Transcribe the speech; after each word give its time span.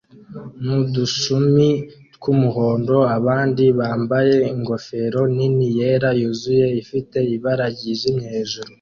nudushumi 0.63 1.69
twumuhondo 2.15 2.97
abandi 3.17 3.65
bambaye 3.79 4.35
ingofero 4.53 5.21
nini 5.35 5.67
yera 5.77 6.09
yuzuye 6.21 6.65
ifite 6.81 7.17
ibara 7.35 7.65
ryijimye 7.75 8.25
hejuru. 8.35 8.69